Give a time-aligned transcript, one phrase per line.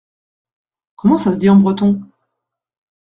[0.95, 2.01] Comment ça se dit en breton?